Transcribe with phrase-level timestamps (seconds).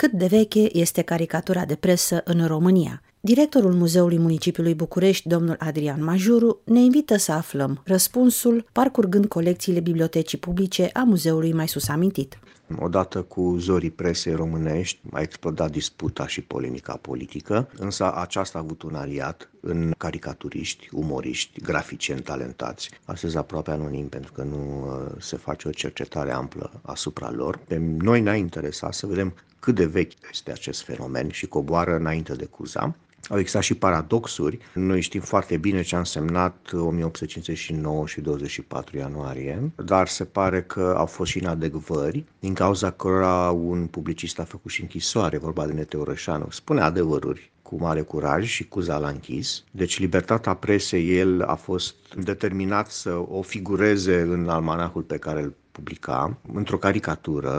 [0.00, 3.02] cât de veche este caricatura de presă în România.
[3.20, 10.38] Directorul Muzeului Municipiului București, domnul Adrian Majuru, ne invită să aflăm răspunsul parcurgând colecțiile bibliotecii
[10.38, 12.38] publice a muzeului mai sus amintit.
[12.78, 18.82] Odată cu zorii presei românești a explodat disputa și polemica politică, însă aceasta a avut
[18.82, 25.36] un aliat în caricaturiști, umoriști, graficieni talentați, astăzi aproape anonim pentru că nu uh, se
[25.36, 27.60] face o cercetare amplă asupra lor.
[27.66, 32.34] Pe noi ne-a interesat să vedem cât de vechi este acest fenomen și coboară înainte
[32.34, 32.94] de Cuza
[33.28, 34.58] au existat și paradoxuri.
[34.74, 40.94] Noi știm foarte bine ce a însemnat 1859 și 24 ianuarie, dar se pare că
[40.96, 45.72] au fost și inadecvări, din cauza cărora un publicist a făcut și închisoare, vorba de
[45.72, 46.46] Nete Orășanu.
[46.50, 49.64] Spune adevăruri cu mare curaj și cu la închis.
[49.70, 55.54] Deci libertatea presei, el a fost determinat să o figureze în almanahul pe care îl
[55.72, 57.50] publica într-o caricatură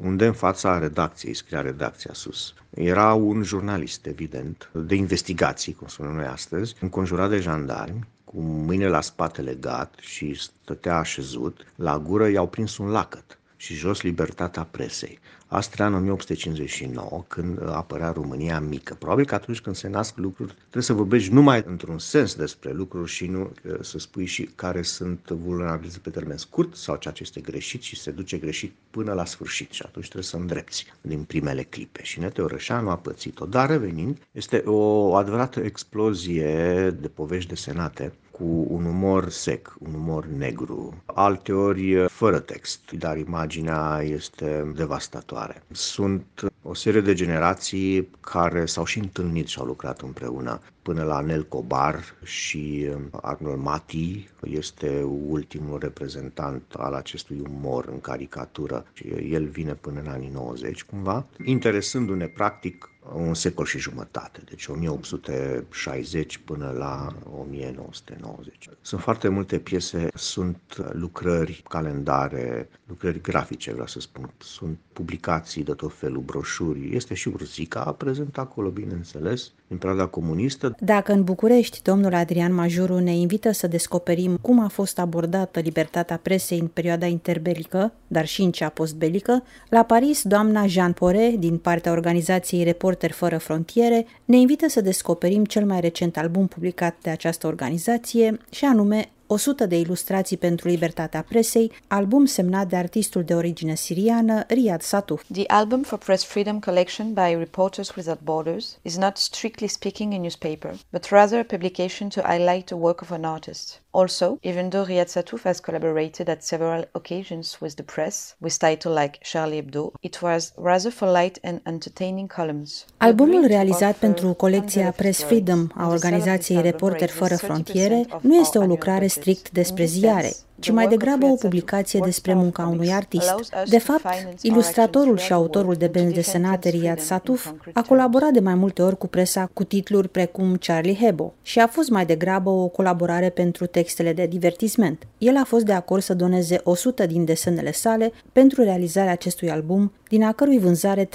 [0.00, 6.14] unde în fața redacției, scria redacția sus, era un jurnalist, evident, de investigații, cum spunem
[6.14, 12.28] noi astăzi, înconjurat de jandarmi, cu mâinile la spate legat și stătea așezut, la gură
[12.28, 15.18] i-au prins un lacăt și jos libertatea presei.
[15.48, 18.94] Asta în 1859, când apărea România mică.
[18.94, 23.10] Probabil că atunci când se nasc lucruri, trebuie să vorbești numai într-un sens despre lucruri
[23.10, 27.22] și nu uh, să spui și care sunt vulnerabilități pe termen scurt sau ceea ce
[27.22, 31.22] este greșit și se duce greșit până la sfârșit și atunci trebuie să îndrepți din
[31.22, 32.02] primele clipe.
[32.02, 33.46] Și Nete Orășanu a pățit-o.
[33.46, 40.26] Dar revenind, este o adevărată explozie de povești desenate cu un umor sec, un umor
[40.26, 45.35] negru, alteori fără text, dar imaginea este devastatoare.
[45.70, 51.20] Sunt o serie de generații care s-au și întâlnit și au lucrat împreună până la
[51.20, 58.84] Nel Cobar și Arnold Mati este ultimul reprezentant al acestui umor în caricatură.
[59.30, 66.38] El vine până în anii 90 cumva, interesându-ne practic un secol și jumătate, deci 1860
[66.38, 68.68] până la 1990.
[68.80, 75.72] Sunt foarte multe piese, sunt lucrări, calendare, lucrări grafice, vreau să spun, sunt publicații de
[75.72, 76.55] tot felul, broșuri,
[76.92, 80.76] este și Urzica prezent acolo, bineînțeles, în perioada comunistă.
[80.80, 86.16] Dacă în București domnul Adrian Majuru ne invită să descoperim cum a fost abordată libertatea
[86.16, 91.58] presei în perioada interbelică, dar și în cea postbelică, la Paris doamna Jean Pore, din
[91.58, 97.10] partea organizației Reporter Fără Frontiere, ne invită să descoperim cel mai recent album publicat de
[97.10, 103.34] această organizație, și anume 100 de ilustrații pentru libertatea presei, album semnat de artistul de
[103.34, 105.22] origine siriană Riyad Satuf.
[105.32, 110.18] The album for Press Freedom collection by Reporters Without Borders is not strictly speaking a
[110.18, 113.80] newspaper, but rather a publication to highlight the work of an artist.
[113.90, 118.98] Also, even though Riyad Satouf has collaborated at several occasions with the press, with titles
[119.02, 122.84] like Charlie Hebdo, it was rather for light and entertaining columns.
[122.96, 129.06] Albumul realizat pentru colecția Press Freedom a organizației Reporter Fără Frontiere nu este o lucrare
[129.16, 133.34] strict despre ziare, ci mai degrabă o publicație despre munca unui artist.
[133.68, 134.04] De fapt,
[134.42, 139.06] ilustratorul și autorul de benzi desenate Riyad Satuf a colaborat de mai multe ori cu
[139.06, 144.12] presa cu titluri precum Charlie Hebdo și a fost mai degrabă o colaborare pentru textele
[144.12, 145.06] de divertisment.
[145.18, 149.92] El a fost de acord să doneze 100 din desenele sale pentru realizarea acestui album,
[150.08, 151.08] din a cărui vânzare 30%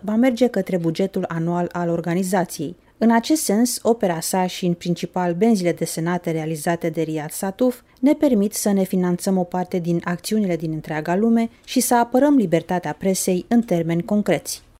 [0.00, 2.76] va merge către bugetul anual al organizației.
[2.98, 8.12] În acest sens, opera sa și în principal benzile desenate realizate de Riyad Satuf ne
[8.12, 12.92] permit să ne finanțăm o parte din acțiunile din întreaga lume și să apărăm libertatea
[12.98, 14.65] presei în termeni concreți.